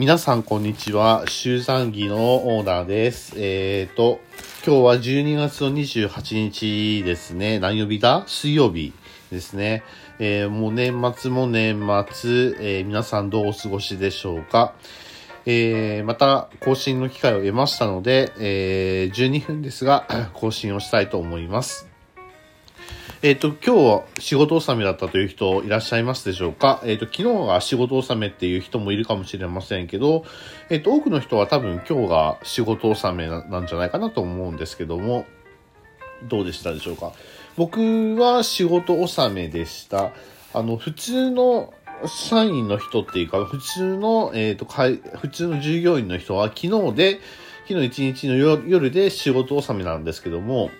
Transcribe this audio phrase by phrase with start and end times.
[0.00, 1.24] 皆さん、こんにちは。
[1.28, 3.34] 周産儀のオーナーです。
[3.36, 4.18] えっ、と、
[4.66, 7.58] 今日は12月の28日ですね。
[7.58, 8.24] 何曜日だ？
[8.26, 8.94] 水曜日
[9.30, 9.82] ですね。
[10.18, 11.78] えーもう年末も年
[12.10, 14.72] 末、えー皆さんどうお過ごしでしょうか？
[15.44, 21.89] えーまた更新の機会を得ましたので、え12分ですが、更新をしたいと思います。
[23.22, 26.80] えっ、と、今日は仕事納めだったという人いらっしゃいますでしょうか？
[26.84, 30.24] えっ、と、昨日が仕事納めっていう人もいるかもしれませんけど、
[30.70, 35.26] えっ、と、多くの人は多分今日が仕事納めなんじゃないかなと思うんですけども、
[36.28, 37.12] どうでしたでしょうか？
[37.56, 40.12] 僕は仕事納めでした。
[40.54, 41.74] あの、普通の
[42.06, 47.20] 社員の人っていうか、普通の、えっ、と、普通の従業員の人は昨日で、
[47.68, 50.70] 昨日一日の夜で仕事納めなんですけども、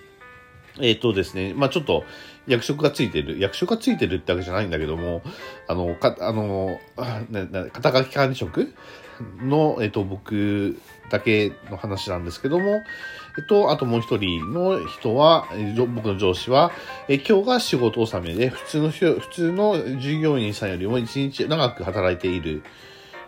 [0.82, 2.04] えっ、とですね、まあちょっと
[2.46, 5.22] 役職がついてる、役職がついてるってわけじゃないんだけども、
[5.68, 6.78] あの、か、あの、
[7.30, 8.74] なな肩書き管理職
[9.42, 10.78] の、えっ、と、僕
[11.10, 12.82] だけの話なんですけども、
[13.38, 16.72] えっと、あともう一人の人は、え僕の上司は、
[17.08, 22.62] え今日が仕事納めで、普通の人、普通の従業員さんよりも一日長く働いている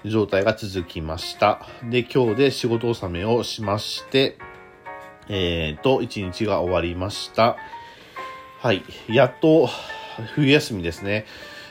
[0.04, 1.66] 状態が続きました。
[1.84, 4.38] で、今日で仕事納めをしまして、
[5.28, 7.56] えー、と、一日が終わりました。
[8.60, 8.82] はい。
[9.08, 9.68] やっと、
[10.34, 11.26] 冬休みですね。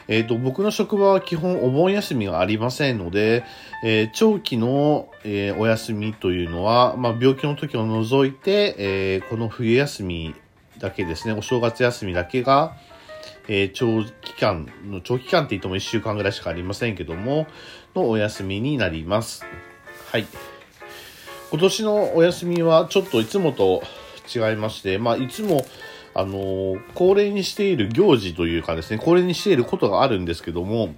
[0.08, 3.44] えっ、と、僕の職場は基本お盆休みがありませんので、
[3.84, 10.36] えー長期の、えーお休みというのは、まあ、病気の時を除いて、えこの冬休み
[10.80, 12.76] だけですね、お正月休みだけが、
[13.48, 17.48] え長期間の、長期間って言っても1週間ぐらいしかありませんけども、
[17.96, 19.46] のお休みになります。
[20.12, 20.26] はい。
[21.52, 23.84] 今年のお休みはちょっといつもと
[24.34, 25.66] 違いまして、まあ、いつも、
[26.14, 30.96] あのー恒例にしている行事というかですね、恒例にしていることがあるんですけども、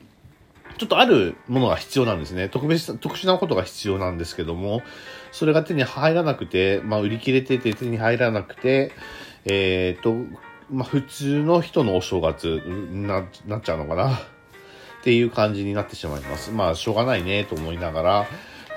[0.77, 2.49] ちょっとあるものが必要なんですね。
[2.49, 4.83] 特別、特殊なことが必要なんですけども、
[5.31, 8.91] それが手に入らなくて、まあ、売り切れてて手に入らなくて、
[9.45, 10.13] えっ、と、
[10.72, 14.13] まあ、普通の人のお正月にななっちゃうのかな？
[14.13, 14.19] っ
[15.03, 16.51] ていう感じになってしまいます。
[16.51, 18.28] まあ、しょうがないねと思いながら、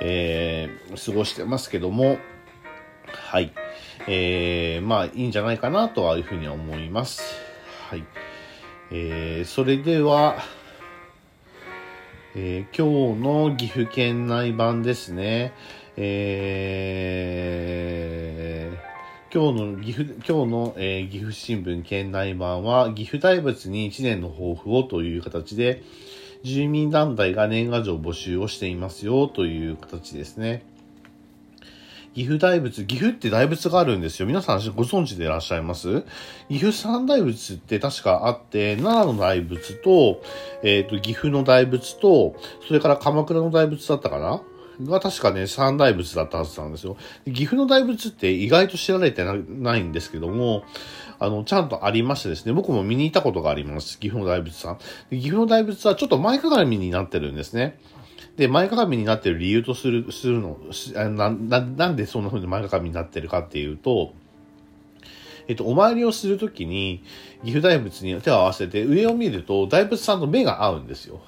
[0.01, 2.19] えー過ごしてますけども、
[3.07, 3.53] はい。
[4.09, 7.23] えーまあ、いいんじゃないかなとはいうふうに思います。
[7.89, 8.05] はい。
[8.91, 10.37] えーそれでは、
[12.34, 15.53] えー今日の岐阜県内版ですね。
[15.97, 17.77] えー
[19.34, 25.83] 今日の岐阜、今日の、えー岐阜新聞県内版は、岐阜大仏に1年の抱負をという形で、
[26.43, 30.65] 住民団体が年賀状募集をしていますよという形ですね。
[32.15, 34.27] 岐阜大仏、岐阜って大仏があるんですよ。
[34.27, 36.03] 皆さんご存知でいらっしゃいます？
[36.49, 40.23] 岐阜三大仏って確かあって、奈良の大仏と、
[40.63, 42.37] えっ、と、岐阜の大仏と、
[42.67, 44.41] それから鎌倉の大仏だったかな？
[44.83, 46.97] が確かね、三大仏だったはずなんですよ。
[47.25, 50.65] 岐阜の大仏って意外と知られてないんですけども、
[51.19, 53.99] あの、ちゃんとありましてですね、僕も見に行ったことがあります。
[53.99, 54.79] 岐阜の大仏さん。
[55.11, 57.79] 岐阜の大仏はちょっと前かがみになってるんですね。
[58.37, 60.59] で、前かがみになってる理由とする、するの、
[60.95, 64.13] な、な、なんでそんな風に前かがみになってるかっていうと、
[65.49, 67.03] えっと、お参りをするときに、
[67.45, 71.21] 岐阜大仏に手を合わせて上を見ると、大仏さんと目が合うんですよ。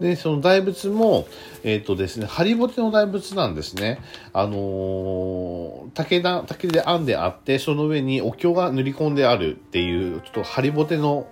[0.00, 1.26] で、その大仏も、
[1.62, 4.00] えっ、とですね、ハリボテの大仏なんですね。
[4.32, 11.26] あのー竹だ、竹で編んであって、その上にお経が塗り込んであるっていう、ちょっとハリボテの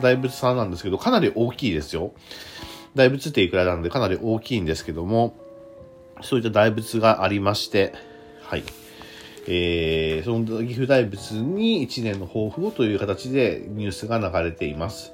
[0.00, 2.12] 大仏さんなんですけど、かなり大きいですよ。
[2.94, 5.36] 大仏っていくらなんでかなり大きいんですけども、
[6.22, 7.92] そういった大仏がありまして、
[8.42, 8.62] はい。
[9.46, 15.12] えー、その岐阜大仏に1年の抱負をという形でニュースが流れています。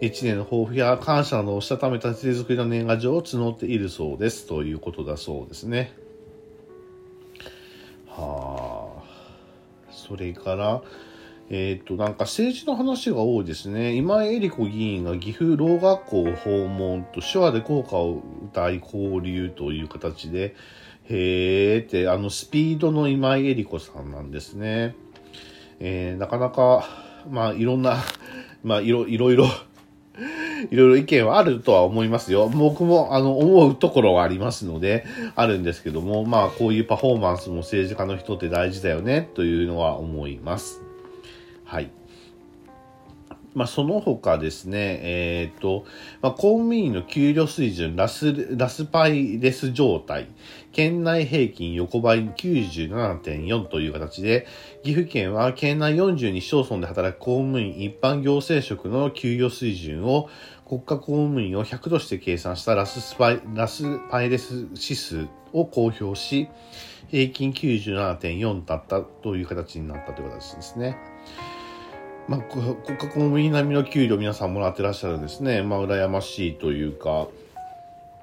[0.00, 4.46] 1年の抱負や感謝などをしたためた手作りの年賀状を募っているそうです。
[4.46, 5.92] ということだそうですね。
[8.08, 9.04] はあ。
[9.90, 10.82] それから、
[11.50, 13.94] えっ、と、なんか政治の話が多いですね。
[13.94, 20.54] 今井絵理子議員が岐阜老学校を訪問と手話で効果を歌い交流という形で、
[21.04, 24.94] へーって、あの、スピードの今井絵理子さんなんですね。
[25.80, 26.84] えーなかなか、
[27.30, 27.98] まあ、いろんな、
[28.62, 29.46] まあ、いろ、いろいろ、
[30.70, 32.48] いろいろ意見はあるとは思いますよ。
[32.48, 40.82] 僕も、あの、思うところはありますので、あるんですけども、まあ、こういうパフォーマンスも政治家の人って大事だよね、というのは思います。
[41.64, 41.90] はい。
[43.54, 45.84] まあ、その他ですね、えっ、と、
[46.20, 50.26] まあ、公務員の給料水準、ラス、ラスパイレス状態、
[50.74, 54.46] 県内平均横ばい97.4という形で、
[54.82, 60.28] 岐阜県は県内42市町村で働く公務員一般行政職の給与水準を
[60.68, 66.48] 国家公務員を100として計算したラススパイラスパイレス指数を公表し、
[67.08, 70.98] 平均97.4だったという形になったという形ですね。
[72.26, 75.62] まあ、国家公務員並みの給料皆さんもらってらっしゃるんですね。
[75.62, 77.28] まあ、羨ましいというか、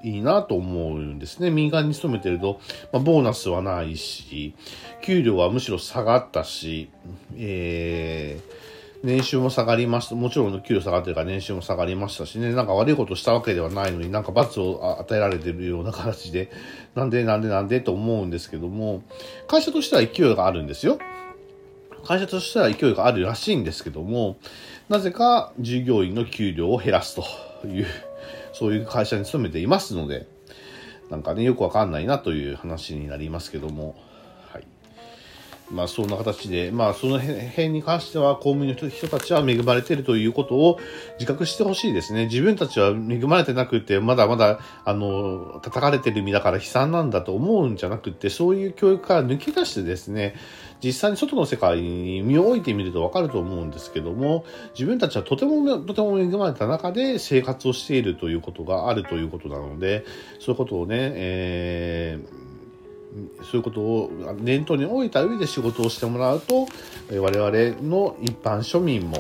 [0.04, 1.50] いいなと思うんですね。
[1.50, 2.60] 民間に勤めてると、
[2.92, 4.54] まあ、ボーナスはないし、
[5.02, 6.90] 給料はむしろ下がったし、
[7.36, 8.62] えー、
[9.04, 10.16] 年収も下がりました。
[10.16, 16.52] もちろん給料下がってるから年収も下がりましたしね、なんか悪いことしたわけではないのになんか罰を与えられてるような形で、
[16.96, 19.04] なんでなんでなんでと思うんですけども、
[19.48, 21.00] 会社としては勢いがあるんですよ。
[22.04, 24.38] 会社としては勢いがあるらしいんですけども、
[24.90, 27.88] なぜか従業員の給料を減らすという
[28.54, 30.28] そういう会社に勤めていますので、
[31.10, 33.96] なんかね、よくわかんないなという話になりますけども、
[35.72, 40.80] まあ、そんな形で、まあ、その辺に関しては、公務員の人たちは恵まれているということを
[41.20, 42.26] 自覚してほしいですね。
[42.26, 50.36] 自分たちは恵まれてなくて、まだまだ、あの、叩かれてる身だから悲惨なんだと思うんじゃなくて、そういう教育から抜け出してですね、
[50.84, 60.04] 実際に外の世界に身を置いてみるとわかると思うんですけども、自分たちはとても、とても恵まれた中で生活をしているということがあるということなので、
[60.40, 62.51] そういうことをね、えー、
[63.44, 66.68] そういうことを念頭に置いた上で仕事をしてもらうと、
[67.10, 69.18] 我々の一般庶民も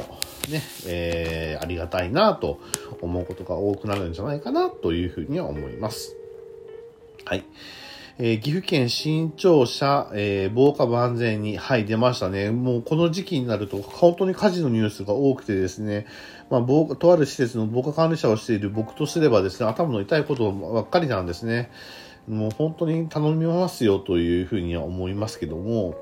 [0.50, 2.60] ね、えー、ありがたいなと
[3.02, 6.16] 思うことが多くなるんじゃないかなというふうには思います。
[7.26, 7.46] はい。
[8.18, 12.52] えー、岐阜県新庁舎、えー、防火万全に、はい、出ましたね。
[12.52, 16.06] もうこの時期になると、本当に火事のニュースが多くてですね、
[16.50, 21.72] まあ、防とある施設の防火管理者をしている僕とすればですね、頭の痛いことばっかりなんですね。
[22.28, 25.96] もう本当に頼みますよというふうには思いますけども、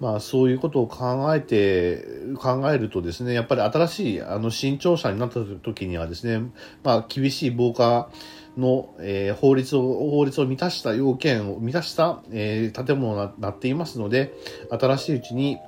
[0.00, 2.04] まあそういうことを考えて、
[2.36, 6.50] 考えるとですね、やっぱり新しいあの新庁舎になった時にはですね、
[6.82, 8.10] まあ厳しい防火
[8.58, 14.34] の、えー、法律を、法律を満たした要件を満たした、えー、建物になっていますので、
[14.70, 15.58] 新しいうちに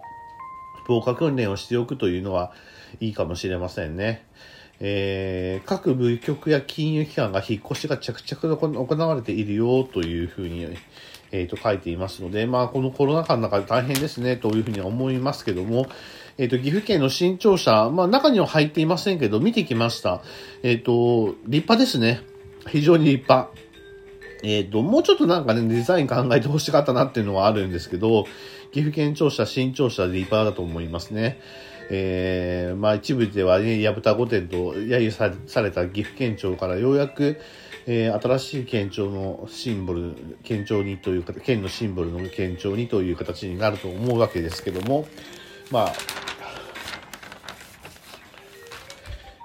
[0.86, 2.52] 防火訓練をしておくというのは
[3.00, 4.26] いいかもしれませんね。
[4.80, 10.68] えー、各部局や金融機関が引っ越しが着々と行われているよというふうに、
[11.32, 15.86] えー、と書いていますので、まあ、このコロナ禍の中で大変ですねというふうには思いますけども、
[16.38, 20.22] えっ、ー、と、岐阜県の新庁舎、まあ、中には入っていませんけど、見てきました。
[20.62, 22.20] えっ、ー、と、立派ですね。
[22.68, 23.50] 非常に立派。
[24.44, 28.24] えっ、ー、と、もうちょっとなんかね、デザイン考えてほしかったなっていうのはあるんですけど、
[28.70, 31.40] 岐阜県庁舎、新庁舎で立派だと思いますね。
[31.90, 37.40] えー、まあ一部ではね、矢蓋御殿と揶揄された岐阜県庁からようやく、
[37.86, 45.06] えー、新しい県庁のシンボル、県庁にというか、県のシンボルの県庁にという形になると思うわけですけども、
[45.70, 45.92] まあ、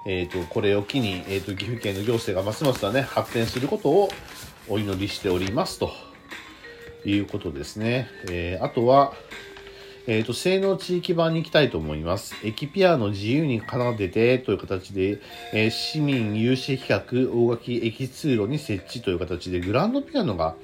[0.06, 4.10] えっ、ー、と、これを機に、えっ、ー、と、岐阜県の行政がますますはね、発展することを
[4.68, 5.90] お祈りしておりますと
[7.06, 8.08] いうことですね。
[8.30, 9.14] えー、あとは、
[10.06, 12.34] えっ、ー、と、性能地域版に行きたいと思います。
[12.44, 15.18] 駅ピアノ自由に奏でてという形で、
[15.52, 20.56] えー、市民有志企画大垣駅通路に設置という形で、グランドピアノが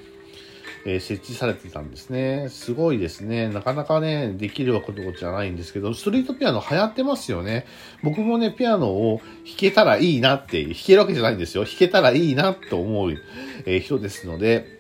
[0.87, 2.49] えー、設置されてたんですね。
[2.49, 3.49] すごいですね。
[3.49, 7.67] なかなかね、できることじゃないんですけど、ストリートピアノ流行ってますよね。
[8.03, 11.65] 僕もね、ピアノを弾けたらいいなって、弾けるわけじゃないんですよ。
[11.65, 13.15] 弾けたらいいなと思う、
[13.67, 14.80] え、人ですので、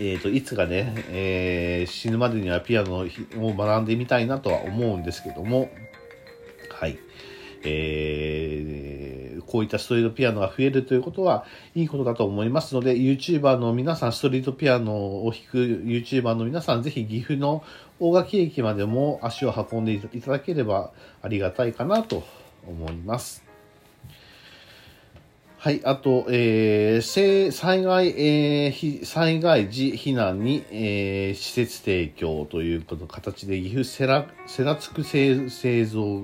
[0.00, 3.04] え、ー、と、いつかね、えー、死ぬまでにはピアノ
[3.38, 5.70] を学んでみたいなとは思うんですけども、
[6.70, 6.98] はい。
[7.64, 17.64] えー、こういったストリートピアノが増えるということはいいことだと思いますので、YouTuber の皆さん、ストリートピアノを弾く YouTuber の皆さん、ぜひ岐阜の
[17.98, 22.22] 大垣駅までも足を運んでいただければありがたいかなと
[22.68, 23.47] 思います。
[25.60, 25.80] はい。
[25.84, 35.48] あと、えー、災害、えー、災害時避難に、えー、施設提供ということ形で、岐阜セラ、セラツク製
[35.84, 36.22] 造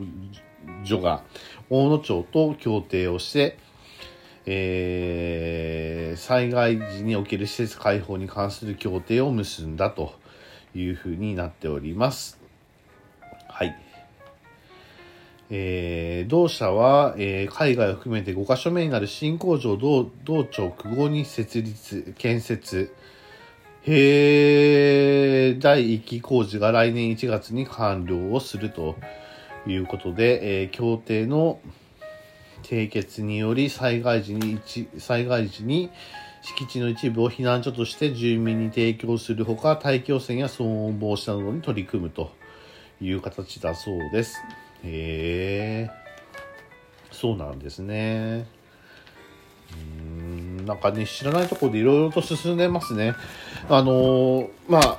[0.84, 1.24] 所が
[1.68, 3.58] 大野町と協定をして、
[4.46, 10.14] えー、災害時における施設開放に関する協定を結んだと
[10.76, 12.38] いうふうになっております。
[13.48, 13.76] はい。
[15.50, 22.94] えー、同社は、えー、海外を含めて5カ所目になる新工場同同庁9号に設立、建設、
[23.86, 28.96] へ第1期工事が来年1月に完了をすると
[29.66, 31.60] いうことで、えー、協定の
[32.62, 34.58] 締結により災害時に
[34.98, 35.90] 災害時に
[36.40, 42.32] 敷地の一部を避難所として住民に提供するほか大気汚染や騒音防止などに取り組むと
[43.00, 44.40] いう形だそうです。
[44.84, 45.90] へえ。
[47.10, 48.46] そうなんですね。
[49.98, 53.14] うん、なんかね、知らないところでいろいろと進んでますね。
[53.68, 54.98] あのーまあ、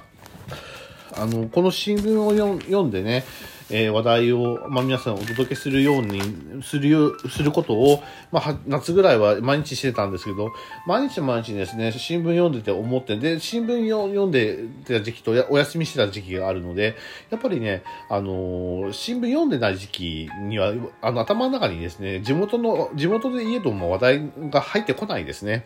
[1.18, 3.24] あの、この新聞を読んでね、
[3.70, 6.22] えー話題を、まあ、皆さんお届けするように
[6.62, 10.52] するよすることを、まあ、夏ぐらいは毎日してたんですけど、
[10.86, 16.96] 毎日毎日ですね、新聞読んでて思って、で、新聞よ読んでた時期とお休みしてた時期があるので、
[17.32, 25.66] やっぱりね、あのー新聞読んでない時期には、あの、頭の中にですね、地元の、地元で言えども話題が入ってこないですね。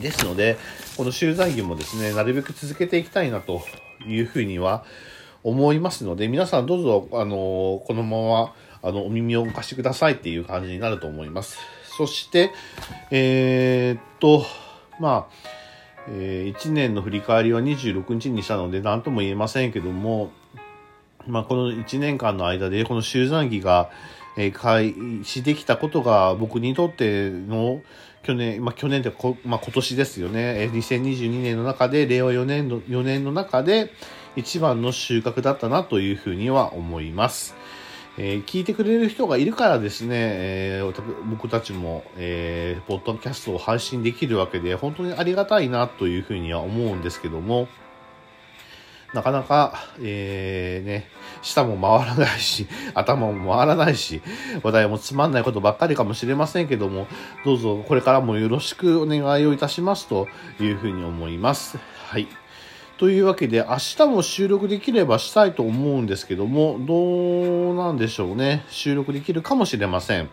[0.00, 0.56] ですので、
[0.96, 3.62] この集財儀もですね、なるべく続けていきたいなと
[4.06, 4.84] いうふうには
[5.42, 11.58] 思いますので、皆さんどうぞ、あの、このまま、あの、お耳をお貸してくださいっていう感じになると思います。
[11.96, 12.52] そして、
[13.10, 14.44] えーっと、
[15.00, 15.56] まあ、
[16.08, 20.30] え1年の振り返りは26日にしたので、何とも言えませんけども、
[21.26, 23.90] まあ、この1年間の間で、この集団儀が、
[24.36, 27.80] えー開始できたことが、僕にとっての、
[28.22, 30.62] 去年、まあ、去年でこ、まあ、今年ですよね。
[30.62, 33.92] えー2022年の中で、令和4年の、4年の中で、
[34.34, 37.54] 一番の収穫だったなというふうには思います。
[38.18, 47.68] えー聞いてくれる人がいるからですね、えー僕たちも、えーポッドキャストを配信できるわけで、本当にありがたいなというふうには思うんですけども、
[49.14, 51.08] なかなか、えー、ね、
[51.42, 54.20] 舌も回らないし、 頭も回らないし、
[54.62, 57.06] 話題もつまんないことばっかりかもしれませんけども、
[57.44, 60.28] どうぞこれからもよろしくお願いをいたしますと
[60.60, 61.78] いうふうに思います。
[62.08, 62.26] はい。
[62.98, 68.64] というわけで、明日も収録できればしたいと思うんですけども、どうなんでしょうね。
[68.70, 70.30] 収録できるかもしれません。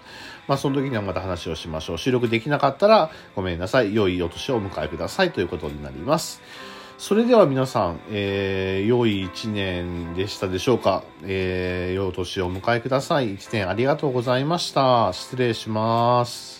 [0.47, 1.97] まあ、その時にはまた話をしましょう。
[1.97, 3.93] 収録できなかったら、ごめんなさい。
[3.93, 6.41] 良いお年をお迎えくださいということになります。
[6.97, 11.03] それでは皆さん、えー、良い一年でしたでしょうか。
[11.23, 13.33] えー、良い年をお迎えください。
[13.33, 15.11] 一年ありがとうございました。
[15.13, 16.53] 失礼します。